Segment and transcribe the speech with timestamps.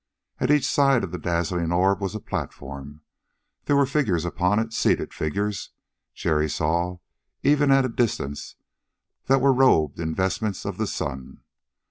[0.39, 3.01] At each side of the dazzling orb was a platform.
[3.65, 5.69] There were figures upon it, seated figures,
[6.15, 6.97] Jerry saw,
[7.43, 8.55] even at a distance,
[9.25, 11.43] that were robed in vestments of the sun.